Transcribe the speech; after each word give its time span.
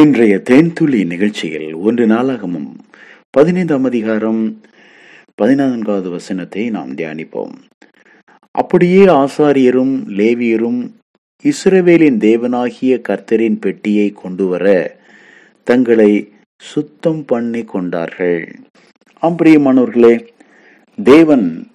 இன்றைய 0.00 0.42
தேன்துளி 0.50 1.06
நிகழ்ச்சியில் 1.06 1.74
ஒன்று 1.74 2.06
நாளாகமும் 2.06 2.68
பதினைந்தாம் 3.30 3.84
அதிகாரம் 3.84 4.60
பதினான்காவது 5.34 6.10
வசனத்தை 6.10 6.70
நாம் 6.70 6.94
தியானிப்போம். 6.94 7.52
அப்படியே 8.50 9.04
ஆசாரியரும் 9.04 9.92
லேவியரும் 10.18 10.90
இஸ்ரவேலின் 11.44 12.16
தேவனாகிய 12.18 12.98
கர்த்தரின் 13.08 13.58
பெட்டியை 13.60 14.10
கொண்டு 14.10 14.46
வர 14.46 14.96
தங்களை 15.64 16.32
சுத்தம் 16.62 17.24
பண்ணி 17.24 17.64
கொண்டார்கள். 17.64 18.56
அம்பிரியமானவர்களே 19.22 20.28
தேவன் 21.02 21.70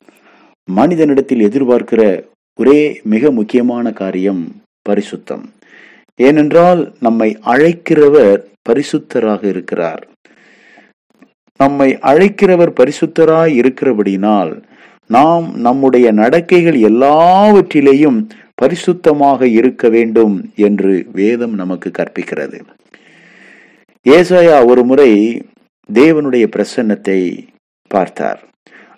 மனிதனிடத்தில் 0.71 1.45
எதிர்பார்க்கிற 1.49 2.23
ஒரே 2.59 3.01
மிக 3.03 3.31
முக்கியமான 3.31 3.91
காரியம் 3.91 4.61
பரிசுத்தம். 4.89 5.45
ஏனென்றால் 6.21 6.95
நம்மை 6.99 7.37
அழைக்கிறவர் 7.45 8.39
பரிசுத்தராக 8.69 9.43
இருக்கிறார். 9.43 10.07
நம்மை 11.57 11.97
அழைக்கிறவர் 12.01 12.73
பரிசுத்தராய் 12.79 13.53
இருக்கிறபடினால் 13.61 14.63
நாம் 15.07 15.45
நம்முடைய 15.55 16.11
நடக்கைகள் 16.11 16.77
எல்லாவற்றிலேயும் 16.89 18.19
பரிசுத்தமாக 18.61 19.41
இருக்க 19.41 19.89
வேண்டும் 19.89 20.51
என்று 20.55 21.05
வேதம் 21.11 21.53
நமக்கு 21.53 21.91
கற்பிக்கிறது. 21.97 22.59
ஏசாயா 24.05 24.65
ஒரு 24.65 24.83
முறை 24.83 25.11
தேவனுடைய 25.93 26.45
பிரசன்னத்தை 26.55 27.47
பார்த்தார். 27.87 28.41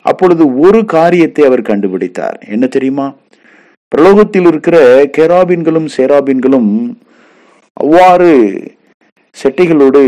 அப்பொழுது 0.01 0.59
ஒரு 0.59 0.85
காரியத்தை 0.85 1.45
அவர் 1.45 1.61
கண்டுபிடித்தார். 1.61 2.37
என்ன 2.47 2.67
தெரியுமா? 2.67 3.15
பிரலோகத்தில் 3.91 4.45
இருக்கிற 4.45 5.03
கெராபின்களும் 5.17 5.87
சேராபின்களும் 5.97 6.71
அவ்வாறு 7.79 8.31
செட்டைகளோடு 9.43 10.03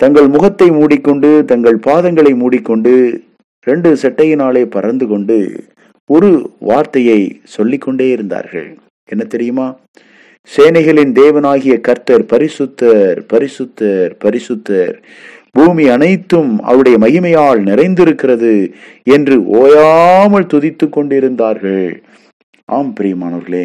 தங்கள் 0.00 0.28
முகத்தை 0.28 0.70
மூடிக்கொண்டு 0.70 1.30
தங்கள் 1.44 1.78
பாதங்களை 1.86 2.32
மூடிக்கொண்டு 2.36 3.22
ரெண்டு 3.66 3.90
செட்டையினாலே 4.02 4.64
பறந்து 4.64 5.06
கொண்டு 5.06 5.38
ஒரு 6.10 6.30
வார்த்தையை 6.58 7.20
சொல்லிக்கொண்டே 7.42 8.06
இருந்தார்கள். 8.10 8.66
என்ன 9.08 9.24
தெரியுமா? 9.24 9.66
சேனைகளின் 10.48 11.12
தேவனாகிய 11.20 11.74
கர்த்தர் 11.80 12.24
பரிசுத்தர் 12.32 13.18
பரிசுத்தர் 13.32 14.12
பரிசுத்தர் 14.24 14.94
பூமி 15.50 15.84
அனைத்தும் 15.88 16.52
அவருடைய 16.60 16.98
மகிமையால் 16.98 17.60
நிறைந்திருக்கிறது 17.70 18.52
என்று 19.16 19.36
ஓயாமல் 19.60 20.50
துதித்து 20.52 20.88
கொண்டிருந்தார்கள். 20.88 22.02
ஆம் 22.64 22.92
பிரியமானவர்களே. 23.00 23.64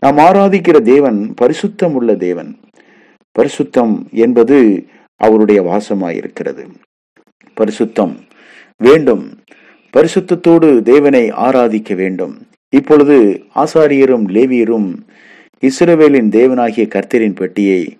நாம் 0.00 0.16
ஆராதிக்கிற 0.16 0.82
தேவன் 0.82 1.34
பரிசுத்தம் 1.40 1.92
உள்ள 1.92 2.14
தேவன். 2.14 2.56
பரிசுத்தம் 3.38 4.10
என்பது 4.10 4.86
அவருடைய 5.16 5.62
வாசமாயிருக்கிறது. 5.62 6.66
பரிசுத்தம் 7.56 8.14
வேண்டும். 8.76 9.38
பரிசுத்தத்தோடு 9.96 10.82
தேவனை 10.82 11.30
ஆராதிக்க 11.30 11.94
வேண்டும். 11.94 12.46
இப்பொழுது 12.76 13.44
ஆசாரியரும் 13.54 14.26
லேவியரும் 14.28 14.94
இஸ்ரவேலின் 15.60 16.28
தேவனாகிய 16.28 16.88
கர்த்தரின் 16.88 17.34
பெட்டியை 17.34 17.98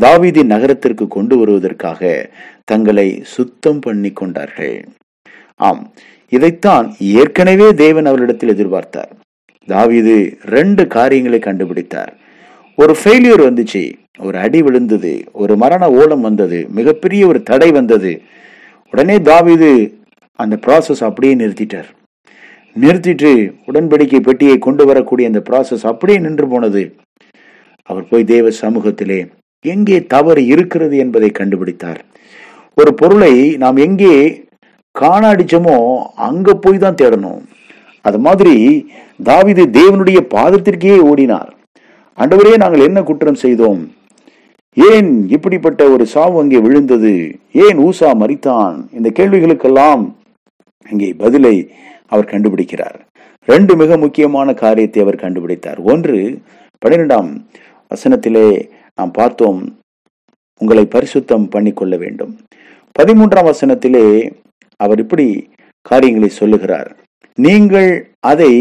தாவீதின் 0.00 0.44
நகரத்திற்கு 0.44 1.08
கொண்டு 1.08 1.38
வருவதற்காக 1.38 2.30
தங்களை 2.64 3.20
சுத்தம் 3.22 3.78
பண்ணி 3.78 4.10
கொண்டார்கள். 4.10 4.88
ஆம் 5.56 5.92
இதைத்தான் 6.28 6.94
ஏற்கனவே 6.98 7.74
தேவன் 7.74 8.06
அவரிடத்தில் 8.06 8.48
எதிர்பார்த்தார். 8.48 9.12
தாவிது 9.68 10.16
ரெண்டு 10.54 10.82
காரியங்களை 10.94 11.38
கண்டுபிடித்தார். 11.38 12.12
ஒரு 12.78 12.92
ஃபெயிலியர் 13.00 13.42
வந்துச்சு 13.48 13.82
ஒரு 14.26 14.36
அடி 14.44 14.60
விழுந்தது 14.62 15.12
ஒரு 15.42 15.54
மரண 15.62 15.84
ஓலம் 16.00 16.24
வந்தது 16.28 16.58
மிகப்பெரிய 16.78 17.22
ஒரு 17.30 17.40
தடை 17.50 17.68
வந்தது. 17.78 18.12
உடனே 18.92 19.16
தாவிது 19.30 19.70
அந்த 20.42 20.54
ப்ராசஸ் 20.64 21.02
அப்படியே 21.08 21.34
நிறுத்திட்டார். 21.40 21.88
நிறுத்திட்டு 22.82 23.30
உடன்படிக்கை 23.70 24.20
பெட்டியை 24.28 24.56
கொண்டு 24.58 24.84
வரக்கூடிய 24.90 25.30
அந்த 25.30 25.40
ப்ராசஸ் 25.48 25.84
அப்படியே 25.90 26.18
நின்று 26.18 26.46
போனது. 26.52 26.82
அவர் 27.90 28.08
போய் 28.10 28.30
தேவ 28.34 28.50
சமூகத்திலே 28.62 29.20
எங்கே 29.64 29.98
தவறு 30.14 30.42
இருக்கிறது 30.46 30.96
என்பதை 31.04 31.30
கண்டுபிடித்தார். 31.38 32.00
ஒரு 32.80 32.90
பொருளை 33.00 33.32
நாம் 33.62 33.78
எங்கே 33.86 34.14
காணாடிச்சோமோ 34.94 35.76
அங்க 36.28 36.54
போய் 36.64 36.82
தான் 36.84 36.98
தேடணும். 37.02 37.40
அது 38.08 38.18
மாதிரி 38.18 38.56
தாவிது 39.22 39.64
தேவனுடைய 39.78 40.18
பாதத்திற்கே 40.34 40.94
ஓடினார். 41.10 41.50
அண்டவரே 42.18 42.56
நாங்கள் 42.56 42.86
என்ன 42.86 43.02
குற்றம் 43.02 43.42
செய்தோம்? 43.44 43.94
ஏன் 44.76 45.28
இப்படிப்பட்ட 45.28 45.88
ஒரு 45.88 46.06
சாவு 46.06 46.40
அங்கே 46.40 46.58
விழுந்தது? 46.58 47.12
ஏன் 47.52 47.78
ஊசா 47.78 48.10
மறித்தான் 48.22 48.76
இந்த 48.92 49.10
கேள்விகளுக்கெல்லாம் 49.18 50.02
அங்கே 50.90 51.12
பதிலை 51.12 51.70
அவர் 52.06 52.30
கண்டுபிடிக்கிறார். 52.30 52.98
ரெண்டு 53.48 53.76
மிக 53.76 53.96
முக்கியமான 53.96 54.54
காரியத்தை 54.54 55.02
அவர் 55.02 55.22
கண்டுபிடித்தார். 55.22 55.78
ஒன்று 55.82 56.38
பன்னிரெண்டாம் 56.82 57.30
வசனத்திலே 57.90 58.48
நாம் 58.94 59.10
பார்த்தோம் 59.10 59.78
உங்களை 60.60 60.84
பரிசுத்தம் 60.90 61.46
பண்ணிக்கொள்ள 61.48 61.96
வேண்டும். 61.96 62.38
பதிமூன்றாம் 62.98 63.50
வசனத்திலே 63.52 64.06
அவர் 64.76 64.98
இப்படி 64.98 65.48
காரியங்களை 65.82 66.28
சொல்லுகிறார். 66.28 66.96
நீங்கள் 67.34 68.16
அதை 68.20 68.52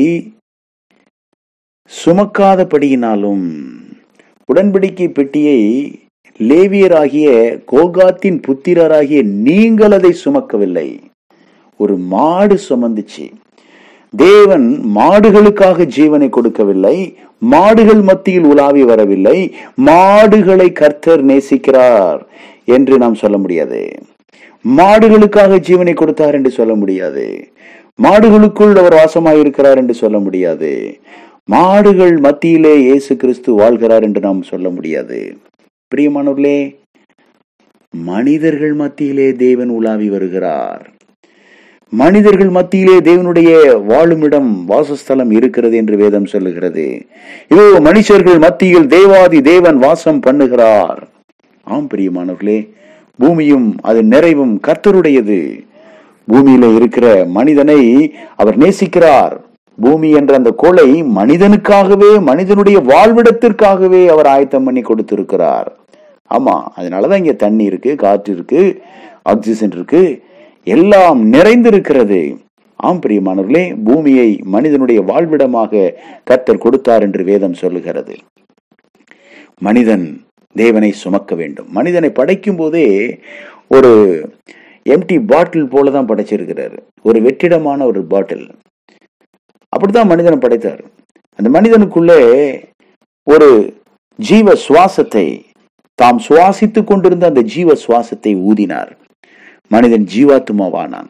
சுமக்காதபடியினாலும் 1.92 3.46
உடன்படிக்கை 4.54 5.08
பெட்டியை 5.08 5.60
லேவியராகிய 6.40 7.28
கோகாத்தின் 7.72 8.38
புத்திரராகிய 8.48 9.24
நீங்கள் 9.24 9.92
அதை 9.92 10.16
சுமக்கவில்லை. 10.26 11.00
ஒரு 11.78 11.98
மாடு 11.98 12.60
சுமந்துச்சு. 12.70 13.26
தேவன் 14.16 14.82
மாடுகளுக்காக 14.96 15.86
ஜீவனை 15.98 16.30
கொடுக்கவில்லை. 16.30 16.98
மாடுகள் 17.40 18.02
மத்தியில் 18.02 18.44
உலாவி 18.44 18.84
வரவில்லை. 18.84 19.56
மாடுகளை 19.76 20.72
கர்த்தர் 20.72 21.26
நேசிக்கிறார் 21.26 22.20
என்று 22.66 22.98
நாம் 22.98 23.16
சொல்ல 23.16 23.38
முடியாது. 23.38 23.82
மாடுகளுக்காக 24.78 25.60
ஜீவனை 25.70 25.94
கொடுத்தார் 25.94 26.34
என்று 26.34 26.52
சொல்ல 26.52 26.74
முடியாது. 26.74 27.48
மாடுகளுக்குள் 28.04 28.76
அவர் 28.76 28.96
வாசமாயிருக்கிறார் 28.96 29.76
என்று 29.76 29.94
சொல்ல 29.94 30.20
முடியாது. 30.20 30.72
மாடுகள் 31.50 32.18
மத்தியிலே 32.18 32.74
இயேசு 32.78 33.16
கிறிஸ்து 33.16 33.50
வாழ்கிறார் 33.60 34.02
என்று 34.02 34.22
நாம் 34.22 34.42
சொல்ல 34.42 34.70
முடியாது. 34.70 35.38
பிரியமானவர்களே 35.96 36.76
மனிதர்கள் 37.94 38.74
மத்தியிலே 38.74 39.34
தேவன் 39.34 39.70
உலாவி 39.70 40.10
வருகிறார். 40.10 40.90
மனிதர்கள் 41.90 42.50
மத்தியிலே 42.50 42.96
தேவனுடைய 43.00 43.50
வாழுமிடம் 43.90 44.50
வாசஸ்தலம் 44.66 45.32
இருக்கிறது 45.32 45.76
என்று 45.78 45.98
வேதம் 45.98 46.26
சொல்லுகிறது. 46.26 47.06
இதோ 47.48 47.66
மனுஷர்கள் 47.80 48.40
மத்தியில் 48.40 48.88
தேவாதி 48.88 49.42
தேவன் 49.42 49.78
வாசம் 49.78 50.22
பண்ணுகிறார். 50.22 51.02
ஆம் 51.64 51.88
பிரியமானவர்களே 51.94 52.60
பூமியும் 53.18 53.78
அது 53.82 54.04
நிறைவும் 54.04 54.60
கர்த்தருடையது. 54.68 55.64
பூமியில 56.32 56.76
இருக்கிற 56.76 57.26
மனிதனை 57.26 57.82
அவர் 58.36 58.58
நேசிக்கிறார். 58.58 59.36
பூமி 59.82 60.10
என்ற 60.10 60.36
அந்த 60.36 60.52
கொலை 60.52 61.04
மனிதனுக்காகவே 61.04 62.22
மனிதனுடைய 62.22 62.80
வாழ்விடத்திற்காகவே 62.80 64.08
அவர் 64.08 64.26
ஆயத்தம் 64.26 64.64
பண்ணி 64.64 64.82
கொடுத்திருக்கிறார். 64.82 65.70
ஆமா 66.32 66.56
அதனாலதான் 66.78 67.22
இங்க 67.22 67.34
தண்ணி 67.34 67.64
இருக்கு 67.64 67.96
காற்று 67.96 68.34
இருக்கு 68.34 68.82
ஆக்சிஜன் 69.22 69.72
இருக்கு 69.72 70.24
எல்லாம் 70.64 71.34
நிறைந்திருக்கிறது. 71.34 72.36
ஆம் 72.76 73.00
பிரியமானவர்களே 73.00 73.84
பூமியை 73.84 74.42
மனிதனுடைய 74.46 75.02
வாழ்விடமாக 75.02 75.94
கத்தர் 76.30 76.64
கொடுத்தார் 76.66 77.02
என்று 77.02 77.24
வேதம் 77.24 77.54
சொல்லுகிறது. 77.54 78.16
மனிதன் 79.60 80.06
தேவனை 80.56 80.92
சுமக்க 80.92 81.36
வேண்டும். 81.36 81.68
மனிதனை 81.72 82.10
படைக்கும் 82.10 82.56
போதே 82.56 82.88
ஒரு 83.68 83.92
எம்டி 84.86 85.18
பாட்டில் 85.28 85.68
போல 85.68 85.92
தான் 85.92 86.08
படைச்சிருக்கிறாரு. 86.08 86.78
ஒரு 87.04 87.20
வெற்றிடமான 87.22 87.86
ஒரு 87.86 88.04
பாட்டில் 88.04 88.48
அப்படித்தான் 89.74 90.08
மனிதனை 90.08 90.38
படைத்தார். 90.38 90.82
அந்த 91.36 91.50
மனிதனுக்குள்ளே 91.58 92.20
ஒரு 93.24 93.48
ஜீவ 94.18 94.54
சுவாசத்தை 94.68 95.26
தாம் 95.96 96.22
சுவாசித்துக் 96.28 96.84
கொண்டிருந்த 96.84 97.28
அந்த 97.28 97.42
ஜீவ 97.42 97.74
சுவாசத்தை 97.74 98.32
ஊதினார். 98.50 98.92
மனிதன் 99.68 100.08
ஜீவாத்மாவானான். 100.14 101.10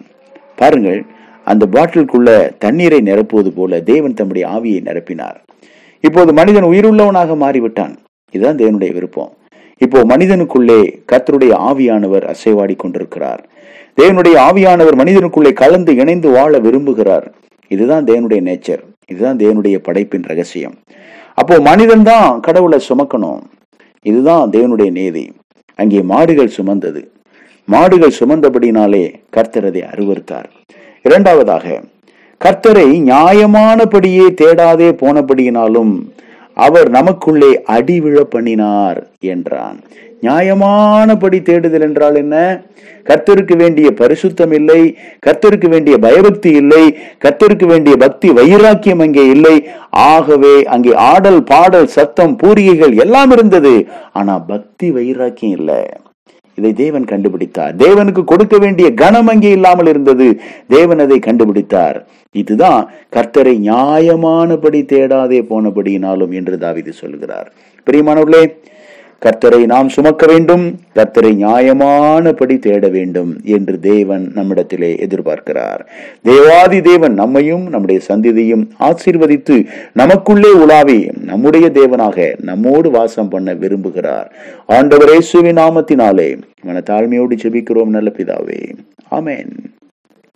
பாருங்கள் 0.56 1.06
அந்த 1.46 1.68
பாட்டிலுக்குள்ள 1.72 2.58
தண்ணீரை 2.58 3.00
நிரப்புவது 3.00 3.50
போல 3.56 3.82
தேவன் 3.82 4.14
தம்முடைய 4.14 4.48
ஆவியை 4.48 4.82
நிரப்பினார். 4.90 5.36
இப்போது 6.02 6.34
மனிதன் 6.34 6.64
உயிருள்ளவனாக 6.64 7.36
மாறிவிட்டான். 7.44 7.94
இதுதான் 8.32 8.58
தேவனுடைய 8.58 8.94
விருப்பம். 8.94 9.32
இப்போ 9.78 10.00
மனிதனுக்குள்ளே 10.04 10.80
கத்தருடைய 11.12 11.54
ஆவியானவர் 11.70 12.26
அசைவாடி 12.34 12.76
கொண்டிருக்கிறார். 12.76 13.42
தேவனுடைய 14.02 14.36
ஆவியானவர் 14.50 15.00
மனிதனுக்குள்ளே 15.02 15.54
கலந்து 15.54 15.96
இணைந்து 15.96 16.30
வாழ 16.30 16.60
விரும்புகிறார். 16.60 17.28
இதுதான் 17.68 18.04
தேவனுடைய 18.04 18.42
நேச்சர் 18.50 18.84
இதுதான் 19.08 19.38
தேவனுடைய 19.38 19.78
படைப்பின் 19.78 20.24
ரகசியம். 20.24 20.74
அப்போ 21.34 21.60
மனிதன் 21.60 22.04
தான் 22.04 22.40
கடவுளை 22.40 22.80
சுமக்கணும். 22.90 23.42
இதுதான் 24.02 24.50
தேவனுடைய 24.50 24.92
நீதி. 24.92 25.32
அங்கே 25.76 26.02
மாடுகள் 26.02 26.56
சுமந்தது. 26.58 27.12
மாடுகள் 27.66 28.14
சுமந்தபடினாலே 28.20 29.14
கர்த்தர் 29.30 29.66
அதை 29.66 29.84
இரண்டாவதாக 31.02 31.82
கர்த்தரை 32.46 32.88
நியாயமானபடியே 33.12 34.26
தேடாதே 34.42 34.90
போனபடியினாலும் 35.02 36.12
அவர் 36.54 36.90
நமக்குள்ளே 36.90 37.62
அடி 37.62 38.00
விழ 38.00 38.24
பண்ணினார் 38.24 39.08
என்றான். 39.20 39.80
நியாயமானபடி 40.26 41.40
தேடுதல் 41.50 41.86
என்றால் 41.88 42.18
என்ன? 42.24 42.36
கர்த்தருக்கு 43.10 43.56
வேண்டிய 43.62 43.88
பரிசுத்தம் 44.02 44.54
இல்லை 44.58 44.82
கர்த்தருக்கு 45.26 45.68
வேண்டிய 45.74 45.96
பயபக்தி 46.06 46.52
இல்லை 46.62 46.84
கர்த்தருக்கு 47.24 47.66
வேண்டிய 47.72 47.96
பக்தி 48.04 48.30
வைராக்கியம் 48.40 49.04
அங்கே 49.06 49.26
இல்லை. 49.36 49.56
ஆகவே 50.14 50.54
அங்கே 50.76 50.94
ஆடல் 51.12 51.42
பாடல் 51.52 51.92
சத்தம் 51.98 52.36
பூரிகைகள் 52.44 52.96
எல்லாம் 53.06 53.34
இருந்தது. 53.38 53.76
ஆனா 54.20 54.36
பக்தி 54.54 54.90
வைராக்கியம் 54.98 55.58
இல்லை. 55.60 55.82
இதை 56.58 56.72
தேவன் 56.82 57.06
கண்டுபிடித்தார். 57.12 57.72
தேவனுக்கு 57.84 58.24
கொடுக்க 58.32 58.56
வேண்டிய 58.64 58.88
கனம் 59.04 59.30
அங்கே 59.34 59.52
இல்லாமல் 59.58 59.90
இருந்தது. 59.94 60.28
தேவன் 60.76 61.02
அதை 61.06 61.18
கண்டுபிடித்தார். 61.28 61.98
இதுதான் 62.42 62.82
கர்த்தரை 63.16 63.56
நியாயமானபடி 63.70 64.82
தேடாதே 64.92 65.40
போனபடியினாலும் 65.52 66.36
என்று 66.40 66.58
தாவிது 66.66 66.94
சொல்கிறார். 67.02 67.48
பிரியமானவர்களே 67.88 68.44
கர்த்தரை 69.26 69.66
நாம் 69.66 69.90
சுமக்க 69.90 70.26
வேண்டும் 70.26 70.80
கர்த்தரை 70.96 71.32
நியாயமானபடி 71.44 72.60
தேட 72.60 72.88
வேண்டும் 72.88 73.40
என்று 73.44 73.80
தேவன் 73.80 74.32
நம்மிடத்திலே 74.36 74.92
எதிர்பார்க்கிறார். 74.96 75.82
தேவாதி 76.24 76.82
தேவன் 76.82 77.14
நம்மையும் 77.14 77.70
நம்முடைய 77.70 78.02
சந்திதியும் 78.08 78.66
ஆசீர்வதித்து 78.80 79.66
நமக்குள்ளே 79.94 80.52
உலாவி 80.52 81.10
நம்முடைய 81.26 81.70
தேவனாக 81.74 82.36
நம்மோடு 82.42 82.92
வாசம் 82.92 83.30
பண்ண 83.30 83.54
விரும்புகிறார். 83.54 84.30
ஆண்டவர் 84.68 85.10
இயேசுவின் 85.10 85.58
நாமத்தினாலே 85.58 86.42
மன 86.64 86.82
தாழ்மையோடு 86.90 87.38
ஜெபிக்கிறோம் 87.44 87.96
நல்ல 87.98 88.12
பிதாவே. 88.18 88.62
ஆமேன். 89.12 89.52